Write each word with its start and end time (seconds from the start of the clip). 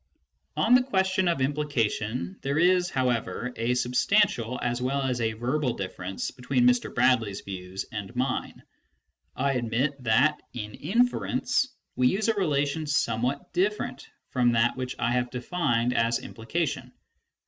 On 0.57 0.73
the 0.73 0.81
question 0.81 1.27
of 1.27 1.41
implication, 1.41 2.35
there 2.41 2.57
is 2.57 2.89
however 2.89 3.53
a 3.55 3.75
substantial 3.75 4.59
as 4.63 4.81
well 4.81 5.03
as 5.03 5.21
a 5.21 5.33
verbal 5.33 5.75
difference 5.75 6.31
between 6.31 6.65
Mr. 6.67 6.91
Bradley's 6.91 7.41
views 7.41 7.85
and 7.91 8.15
mine. 8.15 8.63
I 9.35 9.51
admit 9.53 9.91
that, 10.03 10.41
in 10.53 10.73
inference, 10.73 11.67
we 11.95 12.07
use 12.07 12.29
a 12.29 12.33
relation 12.33 12.87
somewhat 12.87 13.53
different 13.53 14.09
from 14.31 14.53
that 14.53 14.75
which 14.75 14.95
I 14.97 15.11
have 15.11 15.29
defined 15.29 15.93
as 15.95 16.17
implication. 16.17 16.93